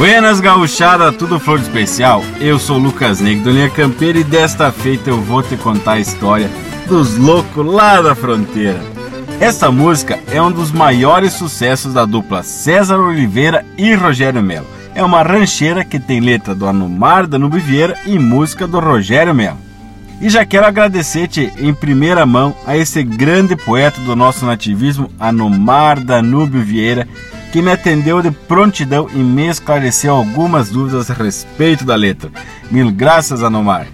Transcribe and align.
Buenas 0.00 0.40
gauchada, 0.40 1.12
tudo 1.12 1.38
flor 1.38 1.58
de 1.58 1.64
especial? 1.64 2.24
Eu 2.40 2.58
sou 2.58 2.78
Lucas 2.78 3.20
Negro 3.20 3.44
do 3.44 3.50
Linha 3.50 3.68
Campeira 3.68 4.18
e 4.18 4.24
desta 4.24 4.72
feita 4.72 5.10
eu 5.10 5.20
vou 5.20 5.42
te 5.42 5.58
contar 5.58 5.92
a 5.92 6.00
história 6.00 6.50
dos 6.86 7.18
loucos 7.18 7.66
lá 7.66 8.00
da 8.00 8.14
fronteira. 8.14 8.80
Essa 9.38 9.70
música 9.70 10.18
é 10.32 10.40
um 10.40 10.50
dos 10.50 10.72
maiores 10.72 11.34
sucessos 11.34 11.92
da 11.92 12.06
dupla 12.06 12.42
César 12.42 12.98
Oliveira 12.98 13.64
e 13.76 13.94
Rogério 13.94 14.42
Melo. 14.42 14.66
É 14.94 15.04
uma 15.04 15.22
rancheira 15.22 15.84
que 15.84 16.00
tem 16.00 16.18
letra 16.18 16.54
do 16.54 16.66
Anumar 16.66 17.26
Danube 17.26 17.58
Vieira 17.58 17.98
e 18.06 18.18
música 18.18 18.66
do 18.66 18.80
Rogério 18.80 19.34
Melo. 19.34 19.69
E 20.20 20.28
já 20.28 20.44
quero 20.44 20.66
agradecer-te 20.66 21.50
em 21.58 21.72
primeira 21.72 22.26
mão 22.26 22.54
a 22.66 22.76
esse 22.76 23.02
grande 23.02 23.56
poeta 23.56 24.00
do 24.02 24.14
nosso 24.14 24.44
nativismo, 24.44 25.10
Anumar 25.18 25.98
Danúbio 25.98 26.62
Vieira, 26.62 27.08
que 27.50 27.62
me 27.62 27.72
atendeu 27.72 28.20
de 28.20 28.30
prontidão 28.30 29.08
e 29.14 29.18
me 29.18 29.48
esclareceu 29.48 30.14
algumas 30.14 30.68
dúvidas 30.68 31.10
a 31.10 31.14
respeito 31.14 31.86
da 31.86 31.94
letra. 31.94 32.30
Mil 32.70 32.90
graças, 32.90 33.42
Anomar. 33.42 33.86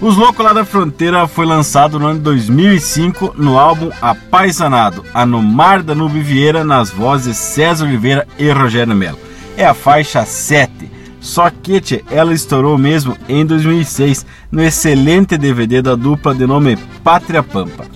Os 0.00 0.16
Loucos 0.16 0.44
lá 0.44 0.52
da 0.52 0.64
Fronteira 0.64 1.26
foi 1.28 1.44
lançado 1.44 1.98
no 1.98 2.06
ano 2.06 2.18
de 2.18 2.24
2005 2.24 3.34
no 3.36 3.58
álbum 3.58 3.90
Apaisanado, 4.00 5.04
Anomar 5.12 5.82
Danube 5.82 6.20
Vieira 6.20 6.64
nas 6.64 6.88
vozes 6.88 7.36
César 7.36 7.84
Oliveira 7.84 8.26
e 8.38 8.48
Rogério 8.50 8.94
Melo. 8.94 9.18
É 9.56 9.66
a 9.66 9.74
faixa 9.74 10.24
7. 10.24 10.77
Só 11.20 11.50
que 11.50 11.80
tchê, 11.80 12.04
ela 12.10 12.32
estourou 12.32 12.78
mesmo 12.78 13.16
em 13.28 13.44
2006 13.44 14.24
no 14.50 14.62
excelente 14.62 15.36
DVD 15.36 15.82
da 15.82 15.94
dupla 15.94 16.34
de 16.34 16.46
nome 16.46 16.76
Pátria 17.02 17.42
Pampa. 17.42 17.86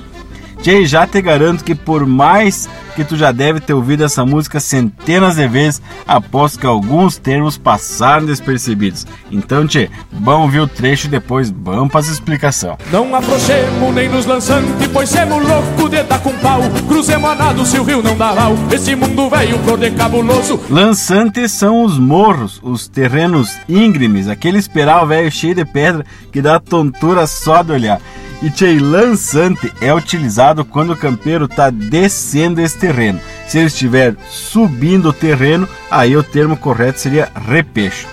Jay, 0.63 0.87
já 0.87 1.07
te 1.07 1.21
garanto 1.21 1.65
que 1.65 1.75
por 1.75 2.07
mais 2.07 2.69
que 2.95 3.05
tu 3.05 3.17
já 3.17 3.33
deve 3.33 3.61
ter 3.61 3.75
ouvido 3.75 4.05
essa 4.05 4.25
música 4.25 4.61
centenas 4.61 5.37
de 5.37 5.49
vezes, 5.49 5.83
aposto 6.07 6.59
que 6.59 6.67
alguns 6.67 7.17
termos 7.17 7.59
passaram 7.59 8.27
despercebidos. 8.27 9.07
Então, 9.31 9.67
tchê, 9.67 9.91
vamos 10.11 10.53
ver 10.53 10.61
o 10.61 10.67
trecho 10.67 11.07
e 11.07 11.11
depois 11.11 11.51
vamos 11.51 11.91
para 11.91 12.01
as 12.01 12.09
explicação. 12.09 12.77
Não 12.91 13.15
afrouxemos 13.15 13.95
nem 13.95 14.09
nos 14.09 14.27
lançantes, 14.27 14.87
pois 14.93 15.09
semos 15.09 15.47
louco 15.47 15.89
de 15.89 16.03
dar 16.03 16.21
com 16.21 16.33
pau. 16.39 16.61
Cruzemos 16.89 17.31
a 17.31 17.35
nado 17.35 17.65
se 17.67 17.79
o 17.79 17.83
rio 17.83 18.03
não 18.03 18.17
dá 18.17 18.33
mal, 18.35 18.55
esse 18.71 18.95
mundo 18.95 19.29
velho 19.29 19.59
pro 19.61 19.77
de 19.77 19.91
cabuloso. 19.91 20.61
Lançantes 20.71 21.53
são 21.53 21.85
os 21.85 21.99
morros, 21.99 22.61
os 22.63 22.89
terrenos 22.89 23.57
íngremes, 23.69 24.29
aquele 24.29 24.59
esperal 24.59 25.07
velho 25.07 25.31
cheio 25.31 25.55
de 25.55 25.65
pedra 25.65 26.05
que 26.31 26.43
dá 26.43 26.59
tontura 26.61 27.27
só 27.27 27.63
de 27.63 27.73
olhar. 27.73 28.01
E 28.43 28.51
tchê, 28.51 28.77
lançante 28.77 29.73
é 29.81 29.95
utilizado 29.95 30.65
quando 30.65 30.95
o 30.95 30.97
campeiro 30.97 31.45
está 31.45 31.71
descendo 31.71 32.61
esse 32.61 32.77
terreno. 32.83 33.21
Se 33.47 33.59
ele 33.59 33.69
estiver 33.69 34.17
subindo 34.29 35.11
o 35.11 35.13
terreno, 35.13 35.69
aí 35.89 36.17
o 36.17 36.23
termo 36.25 36.57
correto 36.57 36.99
seria 36.99 37.31
repecho. 37.49 38.09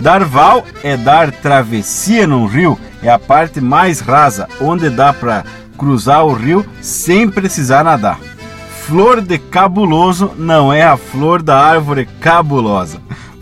Dar 0.00 0.24
val 0.24 0.64
é 0.82 0.96
dar 0.96 1.30
travessia 1.30 2.26
num 2.26 2.46
rio, 2.46 2.76
é 3.00 3.08
a 3.08 3.18
parte 3.18 3.60
mais 3.60 4.00
rasa, 4.00 4.48
onde 4.60 4.90
dá 4.90 5.12
para 5.12 5.44
cruzar 5.76 6.24
o 6.24 6.32
rio 6.32 6.66
sem 6.80 7.28
precisar 7.28 7.84
nadar. 7.84 8.18
Flor 8.86 9.20
de 9.20 9.38
cabuloso 9.38 10.32
não 10.36 10.72
é 10.72 10.82
a 10.82 10.96
flor 10.96 11.40
da 11.40 11.60
árvore 11.60 12.08
cabulosa. 12.20 13.00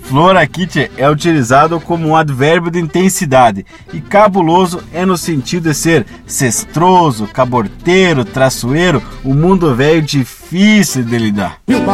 Flor 0.08 0.36
aqui 0.36 0.68
é 0.96 1.10
utilizado 1.10 1.80
como 1.80 2.08
um 2.08 2.14
advérbio 2.14 2.70
de 2.70 2.78
intensidade 2.78 3.66
e 3.92 4.00
cabuloso 4.00 4.80
é 4.92 5.04
no 5.04 5.16
sentido 5.16 5.68
de 5.68 5.74
ser 5.74 6.06
cestroso, 6.24 7.26
caborteiro, 7.26 8.24
traçoeiro, 8.24 9.02
o 9.24 9.30
um 9.30 9.34
mundo 9.34 9.74
velho 9.74 10.00
difícil 10.00 11.02
de 11.02 11.18
lidar. 11.18 11.58
E 11.66 11.74
o 11.74 11.86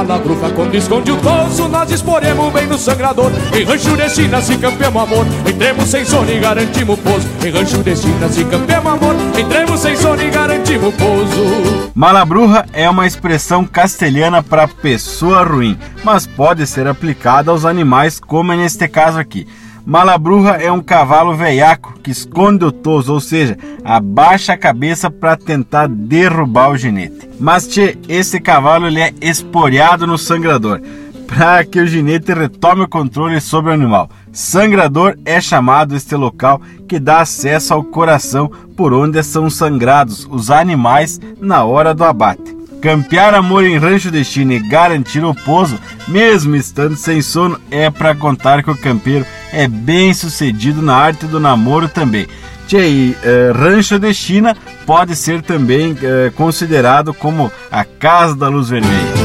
quando 0.54 0.74
esconde 0.74 1.12
o 1.12 1.16
toso, 1.18 1.68
nós 1.68 1.90
exporemos 1.90 2.52
bem 2.52 2.66
no 2.66 2.78
sangrador. 2.78 3.30
Em 3.54 3.64
rancho 3.64 3.96
de 3.96 4.08
China 4.10 4.40
se 4.40 4.56
campeamos 4.58 5.02
amor, 5.02 5.26
entremos 5.46 5.84
sem 5.88 6.04
sono 6.04 6.30
e 6.30 6.38
garantimos 6.38 6.98
pouso. 7.00 7.28
Em 7.44 7.50
rancho 7.50 7.82
de 7.82 7.96
China 7.96 8.28
se 8.28 8.44
campeamos 8.44 8.92
amor, 8.92 9.14
entremos 9.38 9.80
sem 9.80 9.96
sono 9.96 10.22
e 10.22 10.30
garantimos 10.30 10.94
pouso. 10.94 11.90
Malabruja 11.94 12.64
é 12.72 12.88
uma 12.88 13.06
expressão 13.06 13.64
castelhana 13.64 14.42
para 14.42 14.66
pessoa 14.66 15.44
ruim, 15.44 15.78
mas 16.02 16.26
pode 16.26 16.66
ser 16.66 16.86
aplicada 16.86 17.50
aos 17.50 17.66
animais, 17.66 18.01
como 18.20 18.52
é 18.52 18.56
neste 18.56 18.86
caso 18.88 19.18
aqui. 19.18 19.46
Malabruja 19.84 20.52
é 20.52 20.70
um 20.70 20.80
cavalo 20.80 21.34
veiaco 21.34 21.94
que 22.02 22.10
esconde 22.10 22.64
o 22.64 22.70
toso, 22.70 23.12
ou 23.12 23.20
seja, 23.20 23.58
abaixa 23.84 24.52
a 24.52 24.58
cabeça 24.58 25.10
para 25.10 25.36
tentar 25.36 25.88
derrubar 25.88 26.70
o 26.70 26.76
ginete. 26.76 27.28
Mas 27.40 27.66
tchê, 27.66 27.98
esse 28.08 28.40
cavalo 28.40 28.86
ele 28.86 29.00
é 29.00 29.12
esporeado 29.20 30.06
no 30.06 30.16
sangrador 30.16 30.80
para 31.26 31.64
que 31.64 31.80
o 31.80 31.86
ginete 31.86 32.32
retome 32.32 32.82
o 32.82 32.88
controle 32.88 33.40
sobre 33.40 33.70
o 33.70 33.74
animal. 33.74 34.10
Sangrador 34.30 35.16
é 35.24 35.40
chamado 35.40 35.96
este 35.96 36.14
local 36.14 36.60
que 36.86 37.00
dá 37.00 37.20
acesso 37.20 37.72
ao 37.72 37.82
coração 37.82 38.50
por 38.76 38.92
onde 38.92 39.22
são 39.22 39.48
sangrados 39.48 40.28
os 40.30 40.50
animais 40.50 41.18
na 41.40 41.64
hora 41.64 41.94
do 41.94 42.04
abate. 42.04 42.61
Campear 42.82 43.32
amor 43.32 43.64
em 43.64 43.78
rancho 43.78 44.10
de 44.10 44.24
China 44.24 44.54
e 44.54 44.58
garantir 44.58 45.24
o 45.24 45.32
pouso, 45.32 45.78
mesmo 46.08 46.56
estando 46.56 46.96
sem 46.96 47.22
sono, 47.22 47.60
é 47.70 47.88
para 47.88 48.12
contar 48.12 48.60
que 48.64 48.70
o 48.72 48.76
campeiro 48.76 49.24
é 49.52 49.68
bem 49.68 50.12
sucedido 50.12 50.82
na 50.82 50.96
arte 50.96 51.26
do 51.26 51.38
namoro 51.38 51.88
também. 51.88 52.26
Tchê, 52.66 52.88
e, 52.88 53.10
uh, 53.12 53.56
rancho 53.56 54.00
de 54.00 54.12
China 54.12 54.56
pode 54.84 55.14
ser 55.14 55.42
também 55.42 55.92
uh, 55.92 56.32
considerado 56.34 57.14
como 57.14 57.52
a 57.70 57.84
casa 57.84 58.34
da 58.34 58.48
luz 58.48 58.68
vermelha. 58.68 59.21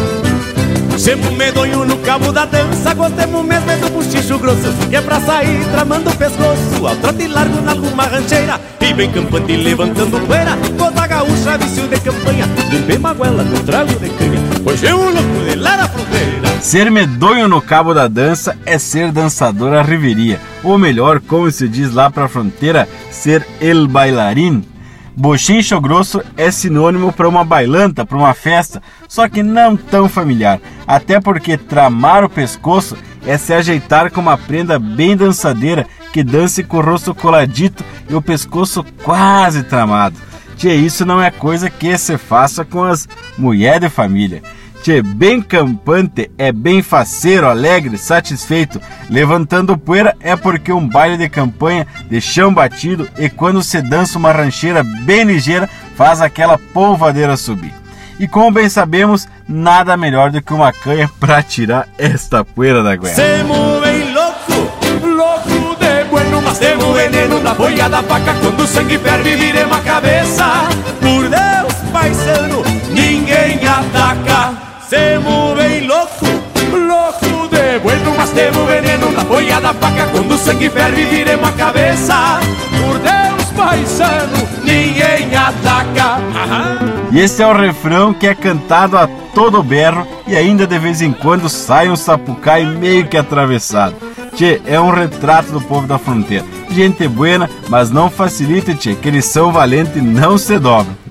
Semos 0.98 1.32
medonho 1.34 1.86
no 1.86 1.98
cabo 2.00 2.32
da 2.32 2.46
dança 2.46 2.94
Gostemos 2.94 3.46
mesmo 3.46 3.70
é 3.70 3.78
do 3.78 3.90
buchicho 3.90 4.40
grosso 4.40 4.74
Que 4.90 4.96
é 4.96 5.02
pra 5.02 5.22
sair 5.22 5.64
tramando 5.72 6.10
o 6.10 6.16
pescoço 6.16 6.88
Ao 6.88 6.96
trote 6.96 7.28
largo 7.28 7.62
na 7.62 7.72
alguma 7.72 8.04
rancheira 8.04 8.60
E 8.82 8.94
bem 8.94 9.12
campante 9.12 9.56
levantando 9.56 10.20
poeira 10.26 10.58
Toda 10.78 11.08
gaúcha, 11.08 11.58
vício 11.60 11.88
de 11.88 12.00
campanha 12.00 12.48
bem 12.88 12.98
maguela, 12.98 13.44
do 13.44 13.64
trago 13.64 13.94
de 14.00 14.10
canha 14.10 14.40
Pois 14.64 14.84
é 14.84 14.94
um 14.94 15.06
louco 15.06 15.50
de 15.50 15.56
lá 15.56 15.78
da 15.78 15.88
fronteira. 15.88 16.62
Ser 16.62 16.90
medonho 16.90 17.48
no 17.48 17.62
cabo 17.62 17.94
da 17.94 18.08
dança 18.08 18.58
é 18.66 18.80
ser 18.80 19.12
dançador 19.12 19.74
à 19.74 19.84
riveria 19.84 20.40
Ou 20.64 20.78
melhor, 20.78 21.20
como 21.20 21.50
se 21.52 21.68
diz 21.68 21.94
lá 21.94 22.10
pra 22.10 22.28
fronteira, 22.28 22.88
ser 23.12 23.46
el 23.62 23.88
bailarín 23.88 24.64
Bochincho 25.20 25.82
grosso 25.82 26.22
é 26.38 26.52
sinônimo 26.52 27.12
para 27.12 27.28
uma 27.28 27.44
bailanta, 27.44 28.06
para 28.06 28.20
uma 28.20 28.36
festa, 28.36 28.84
só 29.08 29.28
que 29.28 29.42
não 29.42 29.76
tão 29.76 30.08
familiar. 30.08 30.62
Até 30.86 31.20
porque 31.20 31.58
tramar 31.58 32.24
o 32.24 32.30
pescoço 32.30 32.96
é 33.26 33.36
se 33.36 33.52
ajeitar 33.52 34.12
com 34.12 34.22
uma 34.22 34.38
prenda 34.38 34.78
bem 34.78 35.18
dançadeira 35.18 35.88
que 36.14 36.24
dance 36.24 36.64
com 36.64 36.78
o 36.78 36.82
rosto 36.82 37.16
coladito 37.16 37.84
e 38.08 38.14
o 38.14 38.22
pescoço 38.22 38.86
quase 39.04 39.64
tramado. 39.64 40.16
Tia, 40.56 40.76
isso 40.76 41.04
não 41.04 41.20
é 41.20 41.32
coisa 41.32 41.68
que 41.68 41.98
se 41.98 42.16
faça 42.16 42.64
com 42.64 42.84
as 42.84 43.10
mulheres 43.40 43.82
de 43.82 43.90
família. 43.90 44.44
Tchê, 44.82 45.02
bem 45.02 45.42
campante 45.42 46.32
é 46.38 46.52
bem 46.52 46.82
faceiro, 46.82 47.48
alegre, 47.48 47.98
satisfeito. 47.98 48.82
Levantando 49.10 49.78
poeira 49.78 50.16
é 50.20 50.36
porque 50.36 50.72
um 50.72 50.88
baile 50.88 51.18
de 51.18 51.30
campanha 51.30 51.86
de 52.10 52.22
chão 52.22 52.54
batido 52.54 53.08
e 53.18 53.30
quando 53.30 53.62
se 53.62 53.82
dança 53.82 54.18
uma 54.18 54.32
rancheira 54.32 54.84
bem 54.84 55.24
ligeira 55.24 55.70
faz 55.96 56.22
aquela 56.22 56.58
polvadeira 56.58 57.36
subir. 57.36 57.74
E 58.20 58.28
como 58.28 58.52
bem 58.52 58.68
sabemos, 58.68 59.28
nada 59.48 59.96
melhor 59.96 60.32
do 60.32 60.42
que 60.42 60.54
uma 60.54 60.74
canha 60.74 61.10
para 61.20 61.44
tirar 61.44 61.88
esta 61.98 62.44
poeira 62.44 62.82
da 62.82 62.96
de 62.96 63.08
bueno, 66.10 66.42
mas 66.42 66.58
temos 66.58 66.96
veneno 66.96 67.42
na 67.42 67.54
boia 67.54 67.90
da 67.90 68.02
faca 68.02 68.34
quando 68.42 68.62
o 68.62 68.68
sangue 68.68 68.98
ferve 68.98 69.36
viremos 69.36 69.78
a 69.78 69.82
cabeça. 69.82 70.77
Semo 74.90 75.54
bem 75.54 75.86
louco, 75.86 76.26
louco 76.72 77.50
de 77.50 77.80
bueno, 77.80 78.14
mas 78.16 78.30
temos 78.30 78.66
veneno 78.68 79.12
na 79.12 79.24
boia 79.26 79.60
da 79.60 79.74
quando 79.74 80.32
o 80.32 80.38
sangue 80.38 80.70
ferve 80.70 81.04
viremos 81.04 81.50
a 81.50 81.52
cabeça. 81.52 82.40
Por 82.72 82.98
Deus, 83.00 83.52
paisano, 83.52 84.48
ninguém 84.64 85.36
ataca. 85.36 86.22
E 87.12 87.20
esse 87.20 87.44
é 87.44 87.48
o 87.48 87.54
refrão 87.54 88.14
que 88.14 88.28
é 88.28 88.34
cantado 88.34 88.98
a 88.98 89.08
todo 89.36 89.62
berro 89.62 90.08
e 90.26 90.38
ainda 90.38 90.66
de 90.66 90.80
vez 90.80 91.02
em 91.02 91.12
quando 91.12 91.50
sai 91.50 91.90
um 91.90 91.96
sapucai 91.98 92.64
meio 92.64 93.08
que 93.08 93.18
atravessado. 93.18 93.96
Tchê, 94.36 94.62
é 94.66 94.80
um 94.80 94.90
retrato 94.90 95.52
do 95.52 95.60
povo 95.60 95.86
da 95.86 95.98
fronteira. 95.98 96.46
Gente 96.70 97.08
buena, 97.10 97.50
mas 97.68 97.92
não 97.92 98.10
facilita, 98.10 98.74
tchê, 98.74 98.96
que 98.96 99.10
eles 99.10 99.26
são 99.26 99.52
valentes 99.52 99.98
e 99.98 100.02
não 100.02 100.38
se 100.38 100.58
dobram. 100.58 101.07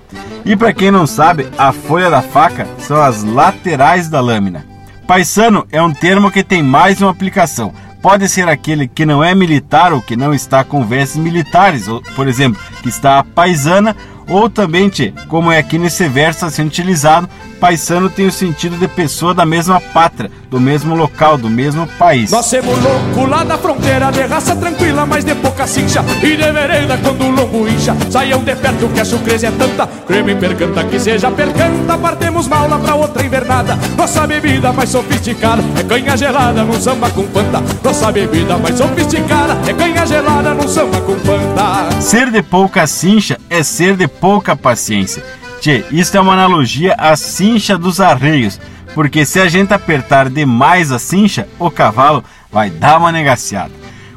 E 0.47 0.55
para 0.55 0.73
quem 0.73 0.93
não 0.93 1.09
sabe, 1.09 1.49
a 1.59 1.73
folha 1.73 2.09
da 2.09 2.23
faca 2.23 2.69
são 2.79 3.03
as 3.03 3.25
laterais 3.25 4.09
da 4.09 4.21
lâmina. 4.21 4.65
Paisano 5.05 5.67
é 5.73 5.83
um 5.83 5.93
termo 5.93 6.31
que 6.31 6.45
tem 6.45 6.63
mais 6.63 7.03
uma 7.03 7.11
aplicação. 7.11 7.75
Pode 8.01 8.29
ser 8.29 8.49
aquele 8.49 8.87
que 8.87 9.05
não 9.05 9.25
é 9.25 9.35
militar 9.35 9.93
ou 9.93 10.01
que 10.01 10.15
não 10.15 10.33
está 10.33 10.63
com 10.63 10.87
vestes 10.87 11.17
militares, 11.17 11.89
ou, 11.89 12.01
por 12.15 12.29
exemplo, 12.29 12.63
que 12.81 12.89
está 12.89 13.19
a 13.19 13.25
paisana, 13.25 13.97
Ou 14.29 14.51
também, 14.51 14.89
tchê, 14.89 15.13
como 15.29 15.53
é 15.53 15.59
aqui 15.59 15.79
nesse 15.79 16.09
verso 16.09 16.45
assim 16.47 16.65
utilizado, 16.65 17.29
paisano 17.61 18.11
tem 18.11 18.27
o 18.27 18.33
sentido 18.33 18.77
de 18.77 18.89
pessoa 18.89 19.33
da 19.33 19.47
mesma 19.47 19.81
pátria, 19.81 20.31
do 20.51 20.61
mesmo 20.61 20.95
local, 20.95 21.39
do 21.39 21.49
mesmo 21.49 21.87
país. 21.99 22.31
Nós 22.31 22.47
somos 22.47 22.77
louco 22.83 23.29
lá 23.29 23.45
da 23.45 23.57
fronteira, 23.57 24.11
de 24.11 24.23
raça 24.23 24.55
tranquila, 24.57 25.07
mas 25.07 25.25
de 25.25 25.35
pouca 25.37 25.67
cincha. 25.67 26.05
E 26.23 26.37
de 26.37 26.53
vereda 26.53 26.99
quando 26.99 27.25
o 27.25 27.31
lombo 27.31 27.69
incha, 27.69 27.97
saiam 28.11 28.43
de 28.43 28.55
perto 28.55 28.89
que 28.89 29.01
a 29.01 29.05
sucreza 29.05 29.49
é 29.49 29.51
tanta. 29.51 29.87
Creme 29.87 30.35
percanta 30.35 30.85
que 30.85 30.99
seja 30.99 31.31
percanta, 31.31 31.97
partemos 31.97 32.49
mal 32.49 32.69
lá 32.69 32.79
pra 32.79 32.95
outra 32.95 33.25
invernada. 33.25 33.79
Nossa 33.97 34.27
bebida 34.27 34.73
mais 34.73 34.91
sofisticada 34.91 35.63
é 35.79 35.83
canha 35.85 36.17
gelada 36.17 36.65
num 36.65 36.81
samba 36.81 37.11
com 37.11 37.27
panta. 37.27 37.63
Nossa 37.83 38.11
bebida 38.11 38.59
mais 38.59 38.77
sofisticada 38.77 39.57
é 39.69 39.73
canha 39.73 40.05
gelada 40.05 40.53
num 40.53 40.69
samba 40.69 41.01
com 41.01 41.19
panta. 41.21 42.01
Ser 42.01 42.31
de 42.31 42.43
pouca 42.43 42.87
cincha 42.87 43.39
é 43.49 43.63
ser 43.63 43.97
de 43.97 44.09
pouca 44.21 44.57
paciência. 44.57 45.25
Tchê, 45.61 45.85
isso 45.91 46.17
é 46.17 46.21
uma 46.21 46.35
analogia 46.35 46.95
à 46.99 47.17
cincha 47.17 47.79
dos 47.79 48.01
arreios, 48.01 48.61
porque 48.95 49.25
se 49.25 49.41
a 49.41 49.49
gente 49.49 49.73
apertar 49.73 50.29
demais 50.29 50.93
a 50.93 50.99
cincha, 50.99 51.49
o 51.59 51.71
cavalo 51.71 52.25
vai 52.51 52.71
dar 52.71 52.99
uma 52.99 53.13
negaciada. 53.13 53.73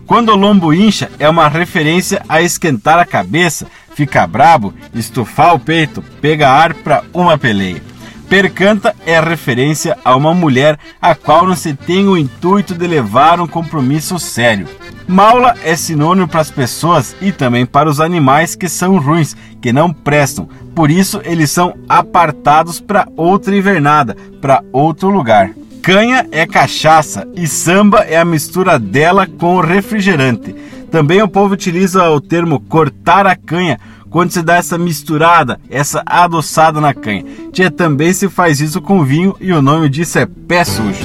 Quando 0.05 0.29
o 0.29 0.35
lombo 0.35 0.73
incha, 0.73 1.09
é 1.19 1.29
uma 1.29 1.47
referência 1.47 2.21
a 2.27 2.41
esquentar 2.41 2.97
a 2.97 3.05
cabeça, 3.05 3.67
ficar 3.93 4.25
brabo, 4.25 4.73
estufar 4.93 5.53
o 5.53 5.59
peito, 5.59 6.01
pegar 6.21 6.51
ar 6.51 6.73
para 6.73 7.03
uma 7.13 7.37
peleia. 7.37 7.81
Percanta 8.27 8.95
é 9.05 9.19
referência 9.19 9.97
a 10.05 10.15
uma 10.15 10.33
mulher 10.33 10.77
a 11.01 11.15
qual 11.15 11.47
não 11.47 11.55
se 11.55 11.73
tem 11.73 12.07
o 12.07 12.17
intuito 12.17 12.75
de 12.75 12.87
levar 12.87 13.39
um 13.39 13.47
compromisso 13.47 14.17
sério. 14.19 14.67
Maula 15.09 15.55
é 15.63 15.75
sinônimo 15.75 16.27
para 16.27 16.39
as 16.39 16.51
pessoas 16.51 17.15
e 17.19 17.31
também 17.31 17.65
para 17.65 17.89
os 17.89 17.99
animais 17.99 18.55
que 18.55 18.69
são 18.69 18.99
ruins, 18.99 19.35
que 19.59 19.73
não 19.73 19.91
prestam. 19.91 20.47
Por 20.75 20.91
isso 20.91 21.19
eles 21.25 21.49
são 21.49 21.73
apartados 21.89 22.79
para 22.79 23.07
outra 23.17 23.57
invernada, 23.57 24.15
para 24.39 24.63
outro 24.71 25.09
lugar. 25.09 25.49
Canha 25.81 26.27
é 26.31 26.45
cachaça 26.45 27.27
e 27.33 27.47
samba 27.47 28.01
é 28.01 28.17
a 28.17 28.23
mistura 28.23 28.77
dela 28.77 29.25
com 29.25 29.55
o 29.55 29.61
refrigerante. 29.61 30.55
Também 30.91 31.23
o 31.23 31.27
povo 31.27 31.55
utiliza 31.55 32.07
o 32.11 32.21
termo 32.21 32.59
cortar 32.59 33.25
a 33.25 33.35
canha 33.35 33.79
quando 34.11 34.29
se 34.29 34.43
dá 34.43 34.57
essa 34.57 34.77
misturada, 34.77 35.59
essa 35.71 36.03
adoçada 36.05 36.79
na 36.79 36.93
canha. 36.93 37.25
Tia 37.51 37.71
também 37.71 38.13
se 38.13 38.29
faz 38.29 38.61
isso 38.61 38.79
com 38.79 39.03
vinho 39.03 39.35
e 39.41 39.51
o 39.53 39.61
nome 39.61 39.89
disso 39.89 40.19
é 40.19 40.27
pé 40.27 40.63
sujo. 40.63 41.03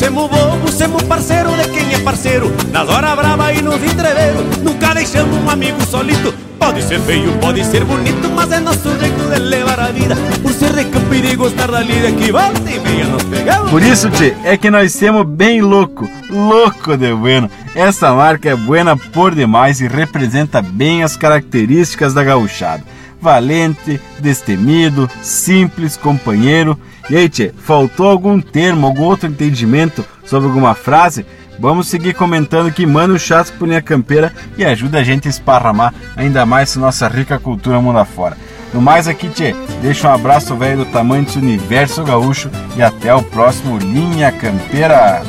Somos 0.00 0.30
bobo 0.30 0.72
Somos 0.72 1.02
parceiro 1.02 1.50
de 1.50 1.68
quem 1.68 1.92
é 1.92 1.98
parceiro. 1.98 2.50
Nas 2.72 2.88
horas 2.88 3.14
brava 3.14 3.52
e 3.52 3.60
nos 3.60 3.82
entreveros 3.84 4.56
Nunca 4.62 4.94
deixamos 4.94 5.36
um 5.36 5.50
amigo 5.50 5.78
solito. 5.84 6.32
Pode 6.58 6.82
ser 6.82 6.98
feio, 7.00 7.30
pode 7.38 7.62
ser 7.66 7.84
bonito 7.84 8.30
Mas 8.34 8.50
é 8.50 8.60
nosso 8.60 8.98
jeito 8.98 9.30
de 9.30 9.38
levar 9.40 9.78
a 9.78 9.88
vida. 9.88 10.16
Por 10.42 10.52
ser 10.52 10.72
de 10.72 10.86
campo 10.86 11.14
e 11.14 11.36
gostar 11.36 11.70
da 11.70 11.80
lida 11.80 12.10
Que 12.12 12.32
volta 12.32 12.70
e 12.70 12.80
meia 12.80 13.04
nos 13.04 13.22
pegamos. 13.24 13.70
Por 13.70 13.82
isso, 13.82 14.08
tchê, 14.08 14.34
é 14.42 14.56
que 14.56 14.70
nós 14.70 14.94
somos 14.94 15.26
bem 15.26 15.60
louco 15.60 16.08
Louco 16.30 16.96
de 16.96 17.12
bueno. 17.12 17.50
Essa 17.74 18.10
marca 18.14 18.48
é 18.48 18.56
buena 18.56 18.96
por 18.96 19.34
demais 19.34 19.82
E 19.82 19.86
representa 19.86 20.62
bem 20.62 21.02
as 21.02 21.14
características 21.14 22.14
da 22.14 22.24
gauchada 22.24 22.82
valente, 23.20 24.00
destemido, 24.18 25.08
simples, 25.22 25.96
companheiro. 25.96 26.78
E 27.08 27.16
aí, 27.16 27.28
tchê, 27.28 27.52
faltou 27.56 28.06
algum 28.06 28.40
termo, 28.40 28.86
algum 28.86 29.02
outro 29.02 29.28
entendimento 29.28 30.04
sobre 30.24 30.48
alguma 30.48 30.74
frase? 30.74 31.26
Vamos 31.58 31.88
seguir 31.88 32.14
comentando 32.14 32.72
que 32.72 32.86
manda 32.86 33.12
o 33.12 33.18
chat 33.18 33.52
por 33.52 33.68
linha 33.68 33.82
campeira 33.82 34.32
e 34.56 34.64
ajuda 34.64 34.98
a 34.98 35.02
gente 35.02 35.28
a 35.28 35.30
esparramar 35.30 35.92
ainda 36.16 36.46
mais 36.46 36.74
nossa 36.76 37.06
rica 37.06 37.38
cultura 37.38 37.80
mundo 37.80 37.98
afora. 37.98 38.36
No 38.72 38.80
mais 38.80 39.08
aqui, 39.08 39.28
tchê, 39.28 39.54
deixa 39.82 40.08
um 40.08 40.14
abraço 40.14 40.56
velho 40.56 40.84
do 40.84 40.84
tamanho 40.86 41.24
desse 41.24 41.38
universo 41.38 42.04
gaúcho 42.04 42.50
e 42.76 42.82
até 42.82 43.14
o 43.14 43.22
próximo 43.22 43.76
Linha 43.78 44.30
Campeira. 44.32 45.22